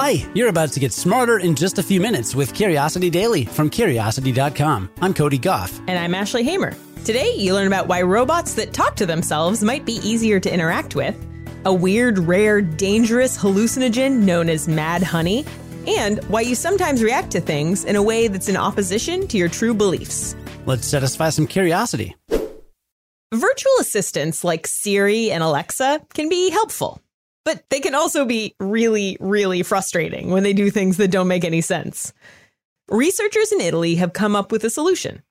Hi, 0.00 0.24
you're 0.32 0.48
about 0.48 0.70
to 0.74 0.78
get 0.78 0.92
smarter 0.92 1.38
in 1.38 1.56
just 1.56 1.78
a 1.78 1.82
few 1.82 2.00
minutes 2.00 2.32
with 2.32 2.54
Curiosity 2.54 3.10
Daily 3.10 3.44
from 3.44 3.68
Curiosity.com. 3.68 4.88
I'm 5.00 5.12
Cody 5.12 5.38
Goff. 5.38 5.76
And 5.88 5.98
I'm 5.98 6.14
Ashley 6.14 6.44
Hamer. 6.44 6.76
Today, 7.04 7.34
you 7.34 7.52
learn 7.52 7.66
about 7.66 7.88
why 7.88 8.02
robots 8.02 8.54
that 8.54 8.72
talk 8.72 8.94
to 8.94 9.06
themselves 9.06 9.60
might 9.60 9.84
be 9.84 9.94
easier 10.08 10.38
to 10.38 10.54
interact 10.54 10.94
with, 10.94 11.16
a 11.64 11.74
weird, 11.74 12.20
rare, 12.20 12.60
dangerous 12.60 13.36
hallucinogen 13.36 14.20
known 14.20 14.48
as 14.48 14.68
mad 14.68 15.02
honey, 15.02 15.44
and 15.88 16.22
why 16.28 16.42
you 16.42 16.54
sometimes 16.54 17.02
react 17.02 17.32
to 17.32 17.40
things 17.40 17.84
in 17.84 17.96
a 17.96 18.02
way 18.02 18.28
that's 18.28 18.48
in 18.48 18.56
opposition 18.56 19.26
to 19.26 19.36
your 19.36 19.48
true 19.48 19.74
beliefs. 19.74 20.36
Let's 20.64 20.86
satisfy 20.86 21.30
some 21.30 21.48
curiosity. 21.48 22.14
Virtual 23.34 23.72
assistants 23.80 24.44
like 24.44 24.68
Siri 24.68 25.32
and 25.32 25.42
Alexa 25.42 26.02
can 26.14 26.28
be 26.28 26.50
helpful, 26.50 27.02
but 27.44 27.64
they 27.70 27.80
can 27.80 27.94
also 27.94 28.24
be 28.24 28.54
really, 28.60 29.16
really 29.20 29.62
frustrating 29.62 30.30
when 30.30 30.42
they 30.42 30.52
do 30.52 30.70
things 30.70 30.96
that 30.98 31.10
don't 31.10 31.28
make 31.28 31.44
any 31.44 31.60
sense. 31.60 32.12
Researchers 32.88 33.52
in 33.52 33.60
Italy 33.60 33.96
have 33.96 34.12
come 34.12 34.34
up 34.34 34.52
with 34.52 34.64
a 34.64 34.70
solution. 34.70 35.22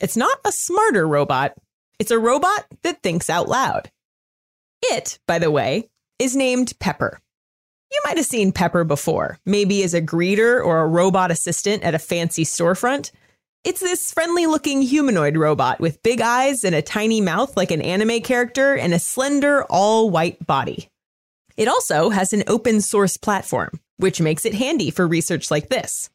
It's 0.00 0.16
not 0.16 0.38
a 0.44 0.52
smarter 0.52 1.06
robot, 1.06 1.54
it's 1.98 2.10
a 2.10 2.18
robot 2.18 2.66
that 2.82 3.02
thinks 3.02 3.28
out 3.28 3.48
loud. 3.48 3.90
It, 4.82 5.18
by 5.26 5.38
the 5.38 5.50
way, 5.50 5.88
is 6.18 6.36
named 6.36 6.78
Pepper. 6.78 7.18
You 7.90 8.00
might 8.04 8.18
have 8.18 8.26
seen 8.26 8.52
Pepper 8.52 8.84
before, 8.84 9.38
maybe 9.46 9.82
as 9.82 9.94
a 9.94 10.02
greeter 10.02 10.64
or 10.64 10.80
a 10.80 10.86
robot 10.86 11.30
assistant 11.30 11.82
at 11.82 11.94
a 11.94 11.98
fancy 11.98 12.44
storefront. 12.44 13.10
It's 13.64 13.80
this 13.80 14.12
friendly 14.12 14.46
looking 14.46 14.82
humanoid 14.82 15.36
robot 15.36 15.80
with 15.80 16.02
big 16.02 16.20
eyes 16.20 16.64
and 16.64 16.74
a 16.74 16.82
tiny 16.82 17.20
mouth 17.20 17.56
like 17.56 17.70
an 17.70 17.82
anime 17.82 18.20
character 18.20 18.76
and 18.76 18.94
a 18.94 18.98
slender, 18.98 19.64
all 19.64 20.10
white 20.10 20.46
body. 20.46 20.90
It 21.58 21.66
also 21.66 22.10
has 22.10 22.32
an 22.32 22.44
open 22.46 22.80
source 22.80 23.16
platform, 23.16 23.80
which 23.96 24.20
makes 24.20 24.44
it 24.46 24.54
handy 24.54 24.92
for 24.92 25.08
research 25.08 25.50
like 25.50 25.68
this. 25.68 26.08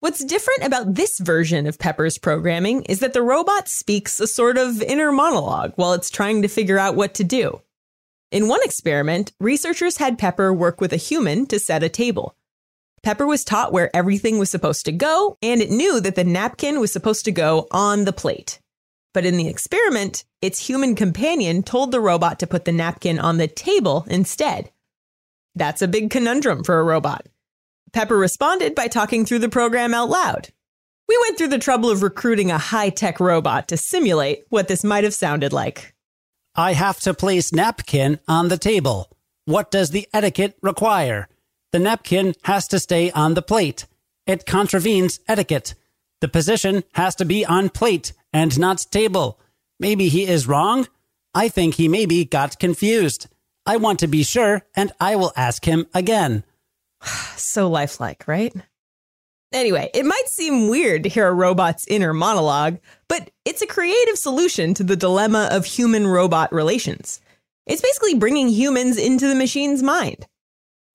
What's 0.00 0.22
different 0.22 0.64
about 0.64 0.94
this 0.94 1.18
version 1.18 1.66
of 1.66 1.78
Pepper's 1.78 2.18
programming 2.18 2.82
is 2.82 3.00
that 3.00 3.14
the 3.14 3.22
robot 3.22 3.66
speaks 3.66 4.20
a 4.20 4.26
sort 4.26 4.58
of 4.58 4.82
inner 4.82 5.10
monologue 5.10 5.72
while 5.76 5.94
it's 5.94 6.10
trying 6.10 6.42
to 6.42 6.48
figure 6.48 6.78
out 6.78 6.96
what 6.96 7.14
to 7.14 7.24
do. 7.24 7.62
In 8.30 8.46
one 8.46 8.60
experiment, 8.62 9.32
researchers 9.40 9.96
had 9.96 10.18
Pepper 10.18 10.52
work 10.52 10.82
with 10.82 10.92
a 10.92 10.96
human 10.96 11.46
to 11.46 11.58
set 11.58 11.82
a 11.82 11.88
table. 11.88 12.36
Pepper 13.02 13.26
was 13.26 13.44
taught 13.44 13.72
where 13.72 13.94
everything 13.96 14.38
was 14.38 14.50
supposed 14.50 14.84
to 14.84 14.92
go, 14.92 15.38
and 15.40 15.62
it 15.62 15.70
knew 15.70 15.98
that 15.98 16.14
the 16.14 16.24
napkin 16.24 16.78
was 16.78 16.92
supposed 16.92 17.24
to 17.24 17.32
go 17.32 17.68
on 17.70 18.04
the 18.04 18.12
plate. 18.12 18.60
But 19.14 19.26
in 19.26 19.36
the 19.36 19.48
experiment, 19.48 20.24
its 20.40 20.66
human 20.66 20.94
companion 20.94 21.62
told 21.62 21.92
the 21.92 22.00
robot 22.00 22.38
to 22.38 22.46
put 22.46 22.64
the 22.64 22.72
napkin 22.72 23.18
on 23.18 23.36
the 23.36 23.48
table 23.48 24.06
instead. 24.08 24.70
That's 25.54 25.82
a 25.82 25.88
big 25.88 26.10
conundrum 26.10 26.64
for 26.64 26.80
a 26.80 26.84
robot. 26.84 27.26
Pepper 27.92 28.16
responded 28.16 28.74
by 28.74 28.88
talking 28.88 29.26
through 29.26 29.40
the 29.40 29.50
program 29.50 29.92
out 29.92 30.08
loud. 30.08 30.48
We 31.08 31.18
went 31.22 31.36
through 31.36 31.48
the 31.48 31.58
trouble 31.58 31.90
of 31.90 32.02
recruiting 32.02 32.50
a 32.50 32.56
high 32.56 32.88
tech 32.88 33.20
robot 33.20 33.68
to 33.68 33.76
simulate 33.76 34.44
what 34.48 34.68
this 34.68 34.82
might 34.82 35.04
have 35.04 35.12
sounded 35.12 35.52
like. 35.52 35.94
I 36.54 36.72
have 36.72 37.00
to 37.00 37.12
place 37.12 37.52
napkin 37.52 38.18
on 38.26 38.48
the 38.48 38.56
table. 38.56 39.10
What 39.44 39.70
does 39.70 39.90
the 39.90 40.08
etiquette 40.14 40.56
require? 40.62 41.28
The 41.72 41.78
napkin 41.78 42.34
has 42.44 42.68
to 42.68 42.78
stay 42.78 43.10
on 43.10 43.34
the 43.34 43.42
plate. 43.42 43.86
It 44.26 44.46
contravenes 44.46 45.20
etiquette. 45.26 45.74
The 46.22 46.28
position 46.28 46.84
has 46.92 47.16
to 47.16 47.24
be 47.24 47.44
on 47.44 47.68
plate 47.68 48.12
and 48.32 48.56
not 48.56 48.86
table. 48.92 49.40
Maybe 49.80 50.08
he 50.08 50.24
is 50.24 50.46
wrong. 50.46 50.86
I 51.34 51.48
think 51.48 51.74
he 51.74 51.88
maybe 51.88 52.24
got 52.24 52.60
confused. 52.60 53.26
I 53.66 53.76
want 53.76 53.98
to 53.98 54.06
be 54.06 54.22
sure 54.22 54.62
and 54.76 54.92
I 55.00 55.16
will 55.16 55.32
ask 55.34 55.64
him 55.64 55.88
again. 55.92 56.44
so 57.36 57.68
lifelike, 57.68 58.28
right? 58.28 58.54
Anyway, 59.52 59.90
it 59.94 60.06
might 60.06 60.28
seem 60.28 60.68
weird 60.68 61.02
to 61.02 61.08
hear 61.08 61.26
a 61.26 61.34
robot's 61.34 61.88
inner 61.88 62.14
monologue, 62.14 62.78
but 63.08 63.32
it's 63.44 63.60
a 63.60 63.66
creative 63.66 64.16
solution 64.16 64.74
to 64.74 64.84
the 64.84 64.94
dilemma 64.94 65.48
of 65.50 65.64
human 65.64 66.06
robot 66.06 66.52
relations. 66.52 67.20
It's 67.66 67.82
basically 67.82 68.14
bringing 68.14 68.48
humans 68.48 68.96
into 68.96 69.26
the 69.26 69.34
machine's 69.34 69.82
mind. 69.82 70.28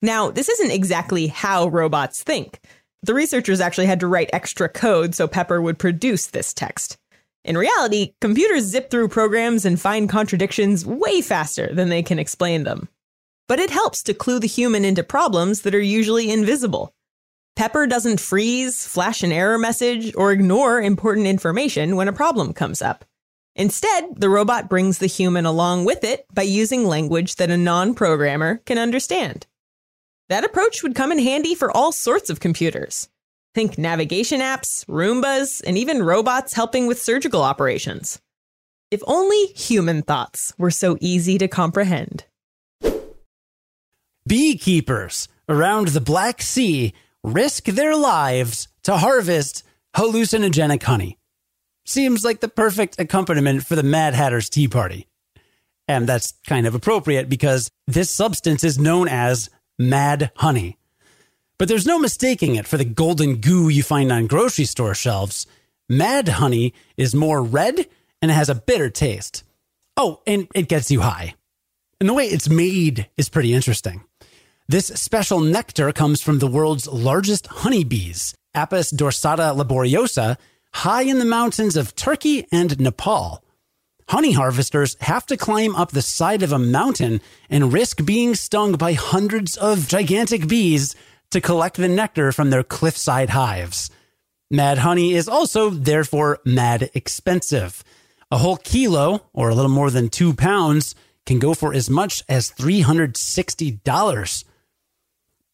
Now, 0.00 0.30
this 0.30 0.48
isn't 0.48 0.70
exactly 0.70 1.26
how 1.26 1.68
robots 1.68 2.22
think. 2.22 2.60
The 3.02 3.14
researchers 3.14 3.60
actually 3.60 3.86
had 3.86 4.00
to 4.00 4.06
write 4.06 4.30
extra 4.32 4.68
code 4.68 5.14
so 5.14 5.28
Pepper 5.28 5.62
would 5.62 5.78
produce 5.78 6.26
this 6.26 6.52
text. 6.52 6.98
In 7.44 7.56
reality, 7.56 8.14
computers 8.20 8.64
zip 8.64 8.90
through 8.90 9.08
programs 9.08 9.64
and 9.64 9.80
find 9.80 10.08
contradictions 10.08 10.84
way 10.84 11.20
faster 11.20 11.72
than 11.72 11.88
they 11.88 12.02
can 12.02 12.18
explain 12.18 12.64
them. 12.64 12.88
But 13.46 13.60
it 13.60 13.70
helps 13.70 14.02
to 14.04 14.14
clue 14.14 14.38
the 14.38 14.46
human 14.46 14.84
into 14.84 15.02
problems 15.02 15.62
that 15.62 15.74
are 15.74 15.80
usually 15.80 16.30
invisible. 16.30 16.92
Pepper 17.56 17.86
doesn't 17.86 18.20
freeze, 18.20 18.86
flash 18.86 19.22
an 19.22 19.32
error 19.32 19.58
message, 19.58 20.14
or 20.14 20.30
ignore 20.30 20.80
important 20.80 21.26
information 21.26 21.96
when 21.96 22.06
a 22.06 22.12
problem 22.12 22.52
comes 22.52 22.82
up. 22.82 23.04
Instead, 23.56 24.20
the 24.20 24.30
robot 24.30 24.68
brings 24.68 24.98
the 24.98 25.08
human 25.08 25.44
along 25.44 25.84
with 25.84 26.04
it 26.04 26.24
by 26.32 26.42
using 26.42 26.86
language 26.86 27.34
that 27.34 27.50
a 27.50 27.56
non 27.56 27.94
programmer 27.94 28.58
can 28.66 28.78
understand. 28.78 29.47
That 30.28 30.44
approach 30.44 30.82
would 30.82 30.94
come 30.94 31.10
in 31.10 31.18
handy 31.18 31.54
for 31.54 31.74
all 31.74 31.90
sorts 31.90 32.28
of 32.28 32.40
computers. 32.40 33.08
Think 33.54 33.78
navigation 33.78 34.40
apps, 34.40 34.84
Roombas, 34.86 35.62
and 35.66 35.78
even 35.78 36.02
robots 36.02 36.52
helping 36.52 36.86
with 36.86 37.00
surgical 37.00 37.42
operations. 37.42 38.20
If 38.90 39.02
only 39.06 39.46
human 39.46 40.02
thoughts 40.02 40.52
were 40.58 40.70
so 40.70 40.96
easy 41.00 41.38
to 41.38 41.48
comprehend. 41.48 42.24
Beekeepers 44.26 45.28
around 45.48 45.88
the 45.88 46.00
Black 46.00 46.42
Sea 46.42 46.92
risk 47.24 47.64
their 47.64 47.96
lives 47.96 48.68
to 48.82 48.98
harvest 48.98 49.62
hallucinogenic 49.96 50.82
honey. 50.82 51.18
Seems 51.86 52.22
like 52.22 52.40
the 52.40 52.48
perfect 52.48 53.00
accompaniment 53.00 53.64
for 53.64 53.74
the 53.74 53.82
Mad 53.82 54.14
Hatter's 54.14 54.50
Tea 54.50 54.68
Party. 54.68 55.08
And 55.86 56.06
that's 56.06 56.34
kind 56.46 56.66
of 56.66 56.74
appropriate 56.74 57.30
because 57.30 57.70
this 57.86 58.10
substance 58.10 58.62
is 58.62 58.78
known 58.78 59.08
as 59.08 59.48
mad 59.78 60.30
honey. 60.36 60.78
But 61.58 61.68
there's 61.68 61.86
no 61.86 61.98
mistaking 61.98 62.54
it 62.54 62.66
for 62.66 62.76
the 62.76 62.84
golden 62.84 63.36
goo 63.36 63.68
you 63.68 63.82
find 63.82 64.12
on 64.12 64.26
grocery 64.26 64.64
store 64.64 64.94
shelves. 64.94 65.46
Mad 65.88 66.28
honey 66.28 66.74
is 66.96 67.14
more 67.14 67.42
red 67.42 67.86
and 68.22 68.30
it 68.30 68.34
has 68.34 68.48
a 68.48 68.54
bitter 68.54 68.90
taste. 68.90 69.44
Oh, 69.96 70.20
and 70.26 70.46
it 70.54 70.68
gets 70.68 70.90
you 70.90 71.00
high. 71.00 71.34
And 72.00 72.08
the 72.08 72.14
way 72.14 72.26
it's 72.26 72.48
made 72.48 73.08
is 73.16 73.28
pretty 73.28 73.52
interesting. 73.52 74.04
This 74.68 74.86
special 74.86 75.40
nectar 75.40 75.92
comes 75.92 76.22
from 76.22 76.38
the 76.38 76.46
world's 76.46 76.86
largest 76.86 77.46
honeybees, 77.46 78.34
Apis 78.54 78.92
dorsata 78.92 79.56
laboriosa, 79.56 80.36
high 80.74 81.02
in 81.02 81.18
the 81.18 81.24
mountains 81.24 81.76
of 81.76 81.96
Turkey 81.96 82.46
and 82.52 82.78
Nepal. 82.78 83.42
Honey 84.08 84.32
harvesters 84.32 84.96
have 85.00 85.26
to 85.26 85.36
climb 85.36 85.76
up 85.76 85.90
the 85.90 86.00
side 86.00 86.42
of 86.42 86.50
a 86.50 86.58
mountain 86.58 87.20
and 87.50 87.74
risk 87.74 88.06
being 88.06 88.34
stung 88.34 88.72
by 88.72 88.94
hundreds 88.94 89.54
of 89.58 89.86
gigantic 89.86 90.48
bees 90.48 90.96
to 91.30 91.42
collect 91.42 91.76
the 91.76 91.88
nectar 91.88 92.32
from 92.32 92.48
their 92.48 92.62
cliffside 92.62 93.28
hives. 93.30 93.90
Mad 94.50 94.78
honey 94.78 95.12
is 95.12 95.28
also, 95.28 95.68
therefore, 95.68 96.38
mad 96.46 96.88
expensive. 96.94 97.84
A 98.30 98.38
whole 98.38 98.56
kilo, 98.56 99.26
or 99.34 99.50
a 99.50 99.54
little 99.54 99.70
more 99.70 99.90
than 99.90 100.08
two 100.08 100.32
pounds, 100.32 100.94
can 101.26 101.38
go 101.38 101.52
for 101.52 101.74
as 101.74 101.90
much 101.90 102.24
as 102.30 102.50
$360. 102.52 104.44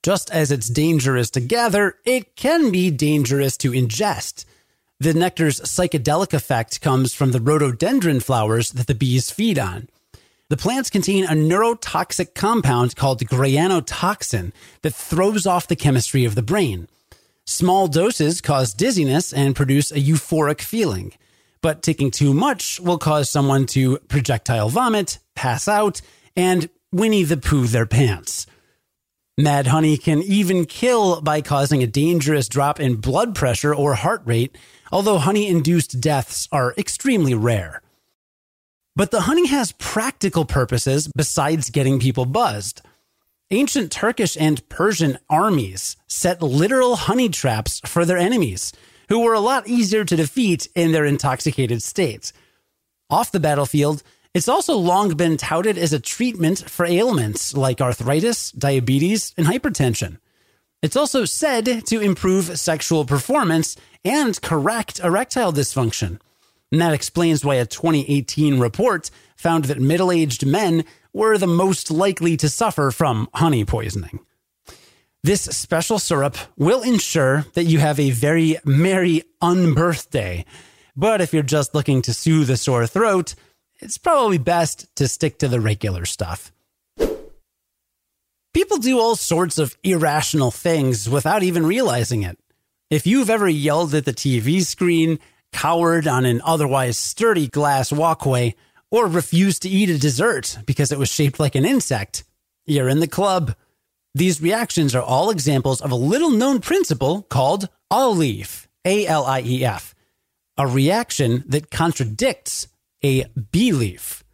Just 0.04 0.30
as 0.30 0.52
it's 0.52 0.68
dangerous 0.68 1.30
to 1.30 1.40
gather, 1.40 1.96
it 2.04 2.36
can 2.36 2.70
be 2.70 2.92
dangerous 2.92 3.56
to 3.56 3.72
ingest. 3.72 4.44
The 5.00 5.14
nectar's 5.14 5.60
psychedelic 5.60 6.32
effect 6.32 6.80
comes 6.80 7.14
from 7.14 7.32
the 7.32 7.40
rhododendron 7.40 8.20
flowers 8.20 8.70
that 8.70 8.86
the 8.86 8.94
bees 8.94 9.30
feed 9.30 9.58
on. 9.58 9.88
The 10.50 10.56
plants 10.56 10.90
contain 10.90 11.24
a 11.24 11.30
neurotoxic 11.30 12.34
compound 12.34 12.94
called 12.94 13.20
grayanotoxin 13.20 14.52
that 14.82 14.94
throws 14.94 15.46
off 15.46 15.66
the 15.66 15.76
chemistry 15.76 16.24
of 16.24 16.34
the 16.34 16.42
brain. 16.42 16.88
Small 17.46 17.88
doses 17.88 18.40
cause 18.40 18.72
dizziness 18.72 19.32
and 19.32 19.56
produce 19.56 19.90
a 19.90 20.00
euphoric 20.00 20.60
feeling, 20.60 21.12
but 21.60 21.82
taking 21.82 22.10
too 22.10 22.32
much 22.32 22.78
will 22.80 22.98
cause 22.98 23.28
someone 23.28 23.66
to 23.66 23.98
projectile 24.08 24.68
vomit, 24.68 25.18
pass 25.34 25.66
out, 25.66 26.00
and 26.36 26.68
Winnie 26.92 27.24
the 27.24 27.36
Pooh 27.36 27.66
their 27.66 27.86
pants. 27.86 28.46
Mad 29.36 29.66
honey 29.66 29.96
can 29.96 30.22
even 30.22 30.64
kill 30.64 31.20
by 31.20 31.40
causing 31.40 31.82
a 31.82 31.88
dangerous 31.88 32.48
drop 32.48 32.78
in 32.78 32.96
blood 32.96 33.34
pressure 33.34 33.74
or 33.74 33.94
heart 33.94 34.22
rate, 34.24 34.56
although 34.94 35.18
honey 35.18 35.48
induced 35.48 36.00
deaths 36.00 36.48
are 36.52 36.72
extremely 36.78 37.34
rare. 37.34 37.82
But 38.94 39.10
the 39.10 39.22
honey 39.22 39.48
has 39.48 39.72
practical 39.72 40.44
purposes 40.44 41.10
besides 41.16 41.70
getting 41.70 41.98
people 41.98 42.26
buzzed. 42.26 42.80
Ancient 43.50 43.90
Turkish 43.90 44.36
and 44.38 44.66
Persian 44.68 45.18
armies 45.28 45.96
set 46.06 46.40
literal 46.40 46.94
honey 46.94 47.28
traps 47.28 47.80
for 47.84 48.04
their 48.04 48.16
enemies, 48.16 48.72
who 49.08 49.18
were 49.18 49.34
a 49.34 49.40
lot 49.40 49.66
easier 49.66 50.04
to 50.04 50.16
defeat 50.16 50.68
in 50.76 50.92
their 50.92 51.04
intoxicated 51.04 51.82
state. 51.82 52.32
Off 53.10 53.32
the 53.32 53.40
battlefield, 53.40 54.04
it's 54.32 54.48
also 54.48 54.74
long 54.76 55.14
been 55.16 55.36
touted 55.36 55.76
as 55.76 55.92
a 55.92 55.98
treatment 55.98 56.70
for 56.70 56.86
ailments 56.86 57.52
like 57.56 57.80
arthritis, 57.80 58.52
diabetes, 58.52 59.34
and 59.36 59.46
hypertension. 59.48 60.18
It's 60.84 60.96
also 60.96 61.24
said 61.24 61.86
to 61.86 62.00
improve 62.02 62.58
sexual 62.58 63.06
performance 63.06 63.74
and 64.04 64.38
correct 64.42 65.00
erectile 65.00 65.50
dysfunction. 65.50 66.20
And 66.70 66.78
that 66.82 66.92
explains 66.92 67.42
why 67.42 67.54
a 67.54 67.64
2018 67.64 68.58
report 68.58 69.10
found 69.34 69.64
that 69.64 69.80
middle 69.80 70.12
aged 70.12 70.44
men 70.44 70.84
were 71.14 71.38
the 71.38 71.46
most 71.46 71.90
likely 71.90 72.36
to 72.36 72.50
suffer 72.50 72.90
from 72.90 73.30
honey 73.32 73.64
poisoning. 73.64 74.20
This 75.22 75.44
special 75.44 75.98
syrup 75.98 76.36
will 76.58 76.82
ensure 76.82 77.46
that 77.54 77.64
you 77.64 77.78
have 77.78 77.98
a 77.98 78.10
very 78.10 78.58
merry 78.66 79.22
unbirthday. 79.40 80.44
But 80.94 81.22
if 81.22 81.32
you're 81.32 81.42
just 81.42 81.74
looking 81.74 82.02
to 82.02 82.12
soothe 82.12 82.50
a 82.50 82.58
sore 82.58 82.86
throat, 82.86 83.34
it's 83.80 83.96
probably 83.96 84.36
best 84.36 84.94
to 84.96 85.08
stick 85.08 85.38
to 85.38 85.48
the 85.48 85.62
regular 85.62 86.04
stuff. 86.04 86.52
People 88.64 88.78
do 88.78 88.98
all 88.98 89.14
sorts 89.14 89.58
of 89.58 89.76
irrational 89.84 90.50
things 90.50 91.06
without 91.06 91.42
even 91.42 91.66
realizing 91.66 92.22
it. 92.22 92.38
If 92.88 93.06
you've 93.06 93.28
ever 93.28 93.46
yelled 93.46 93.94
at 93.94 94.06
the 94.06 94.14
TV 94.14 94.62
screen, 94.62 95.18
cowered 95.52 96.08
on 96.08 96.24
an 96.24 96.40
otherwise 96.42 96.96
sturdy 96.96 97.46
glass 97.46 97.92
walkway, 97.92 98.54
or 98.90 99.06
refused 99.06 99.60
to 99.62 99.68
eat 99.68 99.90
a 99.90 99.98
dessert 99.98 100.56
because 100.64 100.90
it 100.90 100.98
was 100.98 101.10
shaped 101.10 101.38
like 101.38 101.54
an 101.54 101.66
insect, 101.66 102.24
you're 102.64 102.88
in 102.88 103.00
the 103.00 103.06
club. 103.06 103.54
These 104.14 104.40
reactions 104.40 104.94
are 104.94 105.02
all 105.02 105.28
examples 105.28 105.82
of 105.82 105.90
a 105.90 105.94
little 105.94 106.30
known 106.30 106.62
principle 106.62 107.20
called 107.20 107.68
ALIEF, 107.90 108.66
A 108.86 109.06
L 109.06 109.26
I 109.26 109.42
E 109.42 109.62
F, 109.62 109.94
a 110.56 110.66
reaction 110.66 111.44
that 111.48 111.70
contradicts 111.70 112.68
a 113.04 113.26
belief. 113.52 114.24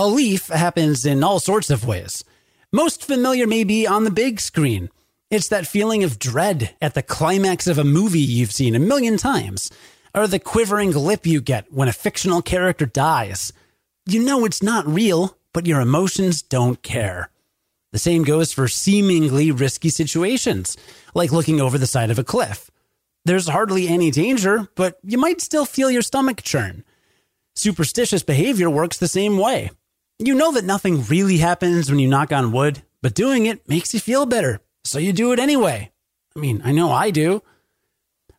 Alief 0.00 0.50
happens 0.50 1.04
in 1.04 1.22
all 1.22 1.38
sorts 1.38 1.68
of 1.68 1.86
ways. 1.86 2.24
Most 2.72 3.02
familiar 3.02 3.46
may 3.46 3.64
be 3.64 3.86
on 3.86 4.04
the 4.04 4.10
big 4.10 4.38
screen. 4.40 4.90
It's 5.30 5.48
that 5.48 5.66
feeling 5.66 6.04
of 6.04 6.18
dread 6.18 6.76
at 6.82 6.92
the 6.92 7.02
climax 7.02 7.66
of 7.66 7.78
a 7.78 7.84
movie 7.84 8.20
you've 8.20 8.52
seen 8.52 8.74
a 8.74 8.78
million 8.78 9.16
times, 9.16 9.70
or 10.14 10.26
the 10.26 10.38
quivering 10.38 10.92
lip 10.92 11.26
you 11.26 11.40
get 11.40 11.72
when 11.72 11.88
a 11.88 11.94
fictional 11.94 12.42
character 12.42 12.84
dies. 12.84 13.54
You 14.04 14.22
know 14.22 14.44
it's 14.44 14.62
not 14.62 14.86
real, 14.86 15.34
but 15.54 15.66
your 15.66 15.80
emotions 15.80 16.42
don't 16.42 16.82
care. 16.82 17.30
The 17.92 17.98
same 17.98 18.22
goes 18.22 18.52
for 18.52 18.68
seemingly 18.68 19.50
risky 19.50 19.88
situations, 19.88 20.76
like 21.14 21.32
looking 21.32 21.62
over 21.62 21.78
the 21.78 21.86
side 21.86 22.10
of 22.10 22.18
a 22.18 22.24
cliff. 22.24 22.70
There's 23.24 23.48
hardly 23.48 23.88
any 23.88 24.10
danger, 24.10 24.68
but 24.74 24.98
you 25.02 25.16
might 25.16 25.40
still 25.40 25.64
feel 25.64 25.90
your 25.90 26.02
stomach 26.02 26.42
churn. 26.42 26.84
Superstitious 27.56 28.22
behavior 28.22 28.68
works 28.68 28.98
the 28.98 29.08
same 29.08 29.38
way. 29.38 29.70
You 30.20 30.34
know 30.34 30.50
that 30.50 30.64
nothing 30.64 31.04
really 31.04 31.36
happens 31.36 31.88
when 31.88 32.00
you 32.00 32.08
knock 32.08 32.32
on 32.32 32.50
wood, 32.50 32.82
but 33.02 33.14
doing 33.14 33.46
it 33.46 33.68
makes 33.68 33.94
you 33.94 34.00
feel 34.00 34.26
better, 34.26 34.60
so 34.82 34.98
you 34.98 35.12
do 35.12 35.30
it 35.30 35.38
anyway. 35.38 35.92
I 36.34 36.40
mean, 36.40 36.60
I 36.64 36.72
know 36.72 36.90
I 36.90 37.12
do. 37.12 37.40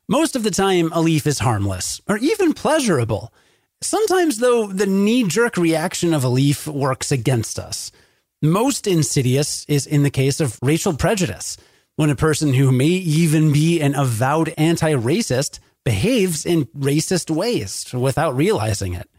Most 0.09 0.35
of 0.35 0.43
the 0.43 0.51
time, 0.51 0.89
alief 0.89 1.25
is 1.25 1.39
harmless, 1.39 2.01
or 2.05 2.17
even 2.17 2.51
pleasurable. 2.51 3.33
Sometimes, 3.81 4.39
though, 4.39 4.67
the 4.67 4.87
knee 4.87 5.23
jerk 5.23 5.55
reaction 5.55 6.13
of 6.13 6.23
alief 6.23 6.67
works 6.67 7.13
against 7.13 7.57
us. 7.57 7.93
Most 8.41 8.85
insidious 8.85 9.63
is 9.69 9.87
in 9.87 10.03
the 10.03 10.09
case 10.09 10.41
of 10.41 10.59
racial 10.61 10.97
prejudice, 10.97 11.55
when 11.95 12.09
a 12.09 12.15
person 12.15 12.53
who 12.53 12.73
may 12.73 12.87
even 12.87 13.53
be 13.53 13.79
an 13.79 13.95
avowed 13.95 14.53
anti 14.57 14.91
racist 14.95 15.59
behaves 15.85 16.45
in 16.45 16.65
racist 16.65 17.33
ways 17.33 17.85
without 17.93 18.35
realizing 18.35 18.95
it. 18.95 19.09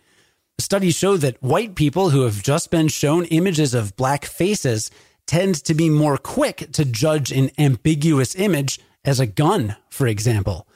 Studies 0.61 0.95
show 0.95 1.17
that 1.17 1.43
white 1.43 1.75
people 1.75 2.11
who 2.11 2.23
have 2.23 2.43
just 2.43 2.71
been 2.71 2.89
shown 2.89 3.25
images 3.25 3.73
of 3.73 3.97
black 3.97 4.27
faces 4.27 4.91
tend 5.27 5.55
to 5.65 5.73
be 5.73 5.89
more 5.89 6.19
quick 6.19 6.71
to 6.73 6.85
judge 6.85 7.33
an 7.33 7.51
ambiguous 7.57 8.37
image 8.37 8.79
as 9.03 9.19
a 9.19 9.27
gun, 9.27 9.77
for 9.89 10.07
example. 10.07 10.69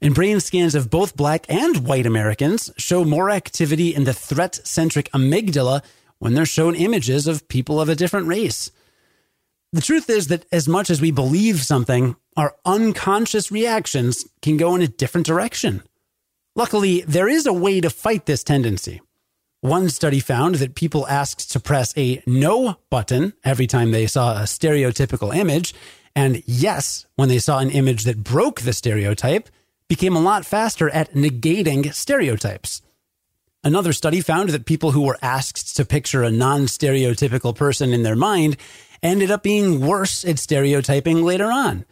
And 0.00 0.14
brain 0.14 0.38
scans 0.38 0.76
of 0.76 0.88
both 0.88 1.16
black 1.16 1.46
and 1.48 1.84
white 1.84 2.06
Americans 2.06 2.70
show 2.78 3.04
more 3.04 3.28
activity 3.28 3.92
in 3.92 4.04
the 4.04 4.14
threat 4.14 4.60
centric 4.66 5.10
amygdala 5.10 5.82
when 6.20 6.34
they're 6.34 6.46
shown 6.46 6.76
images 6.76 7.26
of 7.26 7.48
people 7.48 7.80
of 7.80 7.88
a 7.88 7.96
different 7.96 8.28
race. 8.28 8.70
The 9.72 9.82
truth 9.82 10.08
is 10.08 10.28
that 10.28 10.46
as 10.52 10.68
much 10.68 10.90
as 10.90 11.00
we 11.00 11.10
believe 11.10 11.64
something, 11.64 12.14
our 12.36 12.54
unconscious 12.64 13.50
reactions 13.50 14.26
can 14.42 14.56
go 14.56 14.76
in 14.76 14.80
a 14.82 14.88
different 14.88 15.26
direction. 15.26 15.82
Luckily, 16.54 17.00
there 17.02 17.28
is 17.28 17.46
a 17.46 17.52
way 17.52 17.80
to 17.80 17.90
fight 17.90 18.26
this 18.26 18.44
tendency. 18.44 19.00
One 19.64 19.88
study 19.88 20.20
found 20.20 20.56
that 20.56 20.74
people 20.74 21.08
asked 21.08 21.50
to 21.52 21.58
press 21.58 21.96
a 21.96 22.22
no 22.26 22.76
button 22.90 23.32
every 23.42 23.66
time 23.66 23.92
they 23.92 24.06
saw 24.06 24.36
a 24.36 24.42
stereotypical 24.42 25.34
image, 25.34 25.74
and 26.14 26.42
yes 26.44 27.06
when 27.16 27.30
they 27.30 27.38
saw 27.38 27.60
an 27.60 27.70
image 27.70 28.04
that 28.04 28.22
broke 28.22 28.60
the 28.60 28.74
stereotype, 28.74 29.48
became 29.88 30.14
a 30.14 30.20
lot 30.20 30.44
faster 30.44 30.90
at 30.90 31.14
negating 31.14 31.94
stereotypes. 31.94 32.82
Another 33.64 33.94
study 33.94 34.20
found 34.20 34.50
that 34.50 34.66
people 34.66 34.90
who 34.90 35.00
were 35.00 35.16
asked 35.22 35.74
to 35.76 35.86
picture 35.86 36.22
a 36.22 36.30
non 36.30 36.66
stereotypical 36.66 37.56
person 37.56 37.94
in 37.94 38.02
their 38.02 38.16
mind 38.16 38.58
ended 39.02 39.30
up 39.30 39.42
being 39.42 39.80
worse 39.80 40.26
at 40.26 40.38
stereotyping 40.38 41.24
later 41.24 41.50
on. 41.50 41.86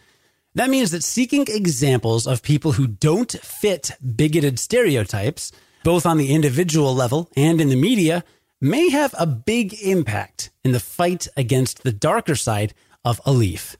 That 0.54 0.68
means 0.68 0.90
that 0.90 1.04
seeking 1.04 1.46
examples 1.48 2.26
of 2.26 2.42
people 2.42 2.72
who 2.72 2.86
don't 2.86 3.32
fit 3.32 3.92
bigoted 4.04 4.58
stereotypes 4.58 5.52
both 5.82 6.06
on 6.06 6.18
the 6.18 6.32
individual 6.32 6.94
level 6.94 7.30
and 7.36 7.60
in 7.60 7.68
the 7.68 7.76
media, 7.76 8.24
may 8.60 8.90
have 8.90 9.14
a 9.18 9.26
big 9.26 9.74
impact 9.82 10.50
in 10.64 10.72
the 10.72 10.80
fight 10.80 11.28
against 11.36 11.82
the 11.82 11.92
darker 11.92 12.36
side 12.36 12.74
of 13.04 13.20
alief. 13.24 13.76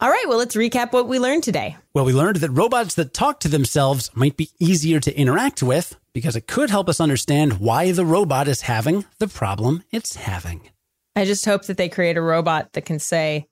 All 0.00 0.10
right, 0.10 0.24
well, 0.28 0.38
let's 0.38 0.56
recap 0.56 0.92
what 0.92 1.06
we 1.06 1.18
learned 1.18 1.44
today. 1.44 1.76
Well, 1.94 2.04
we 2.04 2.12
learned 2.12 2.36
that 2.36 2.50
robots 2.50 2.94
that 2.96 3.14
talk 3.14 3.40
to 3.40 3.48
themselves 3.48 4.10
might 4.14 4.36
be 4.36 4.50
easier 4.58 5.00
to 5.00 5.16
interact 5.16 5.62
with 5.62 5.96
because 6.12 6.36
it 6.36 6.46
could 6.46 6.68
help 6.68 6.88
us 6.88 7.00
understand 7.00 7.58
why 7.58 7.92
the 7.92 8.04
robot 8.04 8.48
is 8.48 8.62
having 8.62 9.04
the 9.18 9.28
problem 9.28 9.84
it's 9.92 10.16
having. 10.16 10.68
I 11.16 11.24
just 11.24 11.44
hope 11.44 11.66
that 11.66 11.76
they 11.76 11.88
create 11.88 12.16
a 12.16 12.22
robot 12.22 12.72
that 12.72 12.84
can 12.84 12.98
say, 12.98 13.46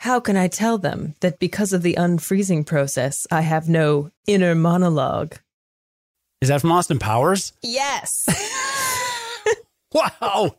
How 0.00 0.20
can 0.20 0.36
I 0.36 0.48
tell 0.48 0.78
them 0.78 1.14
that 1.20 1.38
because 1.38 1.72
of 1.72 1.82
the 1.82 1.94
unfreezing 1.94 2.66
process, 2.66 3.26
I 3.30 3.40
have 3.40 3.68
no 3.68 4.10
inner 4.26 4.54
monologue? 4.54 5.38
Is 6.40 6.48
that 6.48 6.60
from 6.60 6.72
Austin 6.72 6.98
Powers? 6.98 7.52
Yes. 7.62 8.26
wow. 9.92 10.56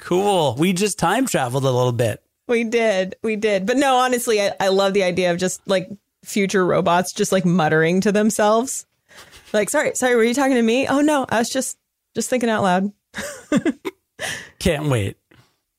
cool. 0.00 0.56
We 0.58 0.72
just 0.72 0.98
time 0.98 1.26
traveled 1.26 1.64
a 1.64 1.70
little 1.70 1.92
bit. 1.92 2.22
We 2.48 2.64
did. 2.64 3.16
We 3.22 3.36
did. 3.36 3.66
But 3.66 3.76
no, 3.76 3.96
honestly, 3.96 4.42
I, 4.42 4.52
I 4.58 4.68
love 4.68 4.92
the 4.92 5.04
idea 5.04 5.30
of 5.30 5.38
just 5.38 5.60
like 5.66 5.88
future 6.24 6.66
robots 6.66 7.12
just 7.12 7.32
like 7.32 7.44
muttering 7.44 8.00
to 8.02 8.12
themselves. 8.12 8.86
Like, 9.52 9.70
sorry, 9.70 9.94
sorry, 9.94 10.16
were 10.16 10.24
you 10.24 10.34
talking 10.34 10.56
to 10.56 10.62
me? 10.62 10.88
Oh 10.88 11.00
no, 11.00 11.24
I 11.28 11.38
was 11.38 11.50
just 11.50 11.78
just 12.14 12.28
thinking 12.28 12.50
out 12.50 12.62
loud. 12.62 12.92
Can't 14.58 14.88
wait. 14.88 15.16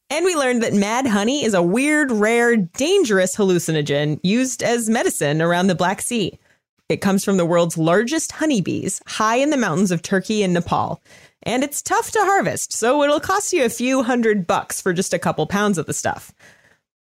And 0.10 0.24
we 0.24 0.36
learned 0.36 0.64
that 0.64 0.74
mad 0.74 1.08
honey 1.08 1.44
is 1.44 1.54
a 1.54 1.64
weird, 1.64 2.12
rare, 2.12 2.56
dangerous 2.56 3.36
hallucinogen 3.36 4.20
used 4.24 4.62
as 4.64 4.90
medicine 4.90 5.42
around 5.42 5.68
the 5.68 5.76
Black 5.76 6.02
Sea. 6.02 6.40
It 6.88 7.02
comes 7.02 7.26
from 7.26 7.38
the 7.38 7.46
world's 7.46 7.80
largest 7.80 8.34
honeybees, 8.34 9.02
high 9.08 9.38
in 9.38 9.50
the 9.50 9.58
mountains 9.58 9.92
of 9.92 10.04
Turkey 10.04 10.44
and 10.44 10.54
Nepal. 10.54 11.02
And 11.42 11.64
it's 11.64 11.82
tough 11.82 12.12
to 12.12 12.20
harvest, 12.20 12.74
so 12.74 13.02
it'll 13.02 13.20
cost 13.20 13.54
you 13.54 13.66
a 13.66 13.70
few 13.70 14.04
hundred 14.04 14.46
bucks 14.46 14.82
for 14.82 14.94
just 14.94 15.14
a 15.14 15.20
couple 15.20 15.48
pounds 15.48 15.80
of 15.80 15.88
the 15.88 15.94
stuff. 15.94 16.32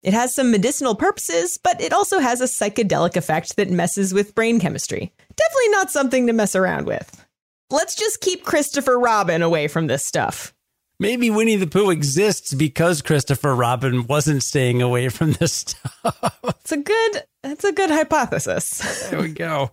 It 0.02 0.14
has 0.14 0.34
some 0.34 0.50
medicinal 0.52 0.94
purposes, 0.94 1.58
but 1.62 1.80
it 1.80 1.92
also 1.92 2.20
has 2.20 2.40
a 2.40 2.44
psychedelic 2.44 3.16
effect 3.16 3.56
that 3.56 3.70
messes 3.70 4.14
with 4.14 4.34
brain 4.34 4.60
chemistry. 4.60 5.12
Definitely 5.34 5.68
not 5.70 5.90
something 5.90 6.26
to 6.26 6.32
mess 6.32 6.54
around 6.54 6.86
with. 6.86 7.24
Let's 7.70 7.94
just 7.94 8.20
keep 8.20 8.44
Christopher 8.44 8.98
Robin 8.98 9.42
away 9.42 9.66
from 9.66 9.88
this 9.88 10.04
stuff. 10.04 10.54
Maybe 10.98 11.30
Winnie 11.30 11.56
the 11.56 11.66
Pooh 11.66 11.90
exists 11.90 12.54
because 12.54 13.02
Christopher 13.02 13.54
Robin 13.54 14.06
wasn't 14.06 14.44
staying 14.44 14.82
away 14.82 15.08
from 15.08 15.32
this 15.32 15.52
stuff. 15.54 16.38
It's 16.44 16.70
a 16.70 16.76
good 16.76 17.24
it's 17.44 17.64
a 17.64 17.72
good 17.72 17.90
hypothesis. 17.90 19.08
There 19.10 19.20
we 19.20 19.32
go. 19.32 19.70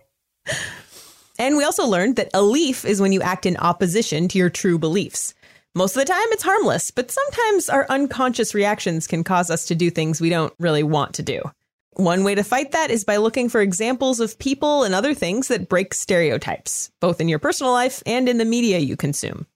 and 1.38 1.56
we 1.56 1.64
also 1.64 1.86
learned 1.86 2.16
that 2.16 2.32
alief 2.32 2.84
is 2.84 3.00
when 3.00 3.12
you 3.12 3.22
act 3.22 3.46
in 3.46 3.56
opposition 3.56 4.28
to 4.28 4.38
your 4.38 4.50
true 4.50 4.78
beliefs. 4.78 5.34
Most 5.74 5.96
of 5.96 6.00
the 6.04 6.12
time 6.12 6.26
it's 6.30 6.42
harmless, 6.42 6.90
but 6.90 7.10
sometimes 7.12 7.68
our 7.68 7.86
unconscious 7.88 8.54
reactions 8.54 9.06
can 9.06 9.22
cause 9.22 9.50
us 9.50 9.66
to 9.66 9.74
do 9.76 9.88
things 9.88 10.20
we 10.20 10.28
don't 10.28 10.52
really 10.58 10.82
want 10.82 11.14
to 11.14 11.22
do. 11.22 11.42
One 11.94 12.24
way 12.24 12.34
to 12.34 12.42
fight 12.42 12.72
that 12.72 12.90
is 12.90 13.04
by 13.04 13.18
looking 13.18 13.48
for 13.48 13.60
examples 13.60 14.20
of 14.20 14.38
people 14.38 14.84
and 14.84 14.94
other 14.94 15.14
things 15.14 15.48
that 15.48 15.68
break 15.68 15.94
stereotypes, 15.94 16.90
both 17.00 17.20
in 17.20 17.28
your 17.28 17.38
personal 17.38 17.72
life 17.72 18.02
and 18.06 18.28
in 18.28 18.38
the 18.38 18.44
media 18.44 18.78
you 18.78 18.96
consume. 18.96 19.46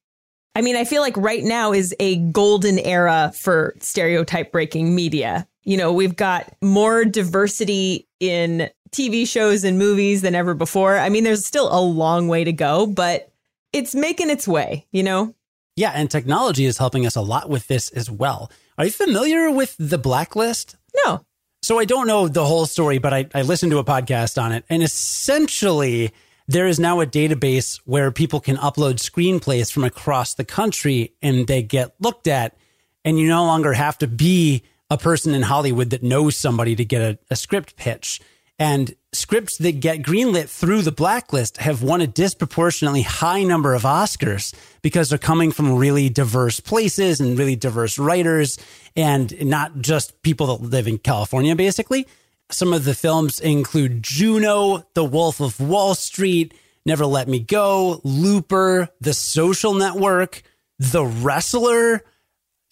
I 0.54 0.60
mean, 0.60 0.76
I 0.76 0.84
feel 0.84 1.02
like 1.02 1.16
right 1.16 1.42
now 1.42 1.72
is 1.72 1.94
a 1.98 2.16
golden 2.16 2.78
era 2.78 3.32
for 3.34 3.74
stereotype 3.80 4.52
breaking 4.52 4.94
media. 4.94 5.48
You 5.64 5.76
know, 5.76 5.92
we've 5.92 6.16
got 6.16 6.52
more 6.60 7.04
diversity 7.04 8.06
in 8.20 8.70
TV 8.90 9.26
shows 9.26 9.64
and 9.64 9.78
movies 9.78 10.22
than 10.22 10.34
ever 10.34 10.54
before. 10.54 10.98
I 10.98 11.08
mean, 11.08 11.24
there's 11.24 11.44
still 11.44 11.68
a 11.72 11.80
long 11.80 12.28
way 12.28 12.44
to 12.44 12.52
go, 12.52 12.86
but 12.86 13.32
it's 13.72 13.94
making 13.94 14.30
its 14.30 14.46
way, 14.46 14.86
you 14.92 15.02
know? 15.02 15.34
Yeah, 15.76 15.90
and 15.90 16.10
technology 16.10 16.64
is 16.64 16.78
helping 16.78 17.06
us 17.06 17.16
a 17.16 17.20
lot 17.20 17.50
with 17.50 17.66
this 17.66 17.88
as 17.90 18.08
well. 18.08 18.50
Are 18.78 18.84
you 18.84 18.92
familiar 18.92 19.50
with 19.50 19.74
the 19.78 19.98
blacklist? 19.98 20.76
No. 21.04 21.24
So 21.62 21.78
I 21.78 21.84
don't 21.84 22.06
know 22.06 22.28
the 22.28 22.44
whole 22.44 22.66
story, 22.66 22.98
but 22.98 23.12
I, 23.12 23.26
I 23.34 23.42
listened 23.42 23.72
to 23.72 23.78
a 23.78 23.84
podcast 23.84 24.40
on 24.40 24.52
it. 24.52 24.64
And 24.68 24.82
essentially, 24.82 26.12
there 26.46 26.66
is 26.66 26.78
now 26.78 27.00
a 27.00 27.06
database 27.06 27.80
where 27.84 28.12
people 28.12 28.38
can 28.38 28.56
upload 28.58 28.96
screenplays 28.96 29.72
from 29.72 29.82
across 29.82 30.34
the 30.34 30.44
country 30.44 31.14
and 31.22 31.46
they 31.46 31.62
get 31.62 31.94
looked 31.98 32.28
at. 32.28 32.56
And 33.04 33.18
you 33.18 33.28
no 33.28 33.44
longer 33.44 33.72
have 33.72 33.98
to 33.98 34.06
be 34.06 34.62
a 34.90 34.98
person 34.98 35.34
in 35.34 35.42
Hollywood 35.42 35.90
that 35.90 36.02
knows 36.02 36.36
somebody 36.36 36.76
to 36.76 36.84
get 36.84 37.02
a, 37.02 37.18
a 37.30 37.36
script 37.36 37.76
pitch. 37.76 38.20
And 38.58 38.94
scripts 39.12 39.58
that 39.58 39.80
get 39.80 40.02
greenlit 40.02 40.48
through 40.48 40.82
the 40.82 40.92
blacklist 40.92 41.56
have 41.56 41.82
won 41.82 42.00
a 42.00 42.06
disproportionately 42.06 43.02
high 43.02 43.42
number 43.42 43.74
of 43.74 43.82
Oscars 43.82 44.54
because 44.80 45.08
they're 45.08 45.18
coming 45.18 45.50
from 45.50 45.74
really 45.74 46.08
diverse 46.08 46.60
places 46.60 47.20
and 47.20 47.36
really 47.36 47.56
diverse 47.56 47.98
writers 47.98 48.58
and 48.94 49.34
not 49.44 49.80
just 49.80 50.22
people 50.22 50.46
that 50.56 50.64
live 50.64 50.86
in 50.86 50.98
California, 50.98 51.56
basically. 51.56 52.06
Some 52.50 52.72
of 52.72 52.84
the 52.84 52.94
films 52.94 53.40
include 53.40 54.02
Juno, 54.02 54.86
The 54.94 55.04
Wolf 55.04 55.40
of 55.40 55.58
Wall 55.58 55.96
Street, 55.96 56.54
Never 56.86 57.06
Let 57.06 57.26
Me 57.26 57.40
Go, 57.40 58.00
Looper, 58.04 58.88
The 59.00 59.14
Social 59.14 59.74
Network, 59.74 60.42
The 60.78 61.04
Wrestler. 61.04 62.04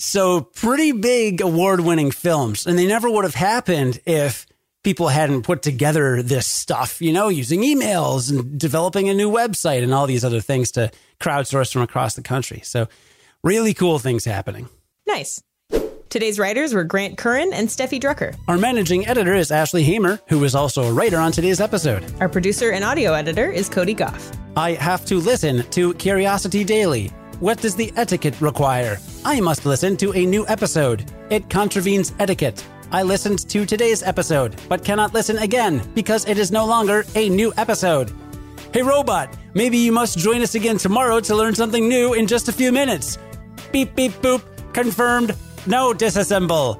So, 0.04 0.40
pretty 0.40 0.90
big 0.90 1.40
award 1.40 1.78
winning 1.78 2.11
films. 2.11 2.66
And 2.66 2.76
they 2.76 2.88
never 2.88 3.09
would 3.09 3.23
have 3.23 3.37
happened 3.37 4.00
if 4.04 4.47
people 4.82 5.06
hadn't 5.06 5.42
put 5.42 5.62
together 5.62 6.25
this 6.25 6.44
stuff, 6.44 7.00
you 7.00 7.12
know, 7.12 7.28
using 7.28 7.62
emails 7.62 8.28
and 8.28 8.59
developing 8.59 9.09
a 9.09 9.14
new 9.14 9.30
website 9.30 9.85
and 9.85 9.94
all 9.94 10.09
these 10.09 10.25
other 10.25 10.40
things 10.40 10.73
to 10.73 10.90
crowdsource 11.21 11.73
from 11.73 11.82
across 11.82 12.16
the 12.16 12.21
country. 12.21 12.62
So, 12.64 12.88
really 13.44 13.75
cool 13.75 14.00
things 14.00 14.25
happening. 14.25 14.68
Nice. 15.06 15.40
Today's 16.11 16.37
writers 16.37 16.75
were 16.75 16.82
Grant 16.82 17.16
Curran 17.16 17.52
and 17.52 17.68
Steffi 17.68 18.00
Drucker. 18.00 18.37
Our 18.49 18.59
managing 18.59 19.06
editor 19.06 19.35
is 19.35 19.52
Ashley 19.52 19.85
Hamer, 19.85 20.21
who 20.28 20.42
is 20.42 20.56
also 20.56 20.82
a 20.82 20.92
writer 20.92 21.18
on 21.18 21.30
today's 21.30 21.61
episode. 21.61 22.04
Our 22.21 22.28
producer 22.28 22.73
and 22.73 22.85
audio 22.85 23.12
editor 23.12 23.49
is 23.49 23.68
Cody 23.68 23.94
Goff. 23.94 24.32
I 24.56 24.73
have 24.73 25.04
to 25.06 25.21
listen 25.21 25.62
to 25.71 25.94
Curiosity 25.94 26.64
Daily. 26.64 27.12
What 27.43 27.59
does 27.61 27.75
the 27.75 27.93
etiquette 27.97 28.41
require? 28.41 28.99
I 29.25 29.41
must 29.41 29.67
listen 29.67 29.97
to 29.97 30.13
a 30.13 30.25
new 30.25 30.47
episode. 30.47 31.11
It 31.29 31.51
contravenes 31.51 32.15
etiquette. 32.21 32.65
I 32.93 33.03
listened 33.03 33.49
to 33.49 33.67
today's 33.67 34.01
episode, 34.05 34.55
but 34.69 34.85
cannot 34.85 35.13
listen 35.13 35.39
again 35.39 35.83
because 35.93 36.25
it 36.29 36.39
is 36.39 36.53
no 36.53 36.65
longer 36.65 37.05
a 37.17 37.29
new 37.29 37.53
episode. 37.57 38.13
Hey, 38.73 38.83
robot, 38.83 39.37
maybe 39.55 39.77
you 39.77 39.91
must 39.91 40.19
join 40.19 40.41
us 40.41 40.55
again 40.55 40.79
tomorrow 40.79 41.19
to 41.19 41.35
learn 41.35 41.57
something 41.57 41.89
new 41.89 42.15
in 42.15 42.29
just 42.29 42.47
a 42.47 42.53
few 42.53 42.71
minutes. 42.71 43.19
Beep, 43.73 43.97
beep, 43.97 44.13
boop. 44.23 44.45
Confirmed. 44.73 45.35
No 45.67 45.93
disassemble. 45.93 46.79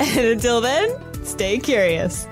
and 0.00 0.26
until 0.26 0.62
then, 0.62 0.96
stay 1.22 1.58
curious. 1.58 2.26